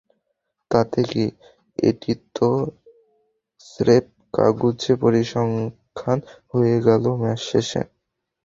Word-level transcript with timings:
তাতে 0.71 0.99
কী, 1.03 1.25
এটি 1.79 2.11
তো 2.35 2.49
স্রেফ 3.65 4.05
কাগুজে 4.33 4.93
পরিসংখ্যান 5.03 6.19
হয়ে 6.51 6.75
গেল 6.87 7.03
ম্যাচ 7.21 7.39
শেষে। 7.49 7.81